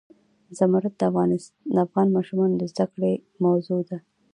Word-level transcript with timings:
زمرد 0.57 0.93
د 0.99 1.01
افغان 1.85 2.07
ماشومانو 2.15 2.55
د 2.57 2.63
زده 2.71 2.85
کړې 2.93 3.13
موضوع 3.43 3.81
ده. 3.89 3.97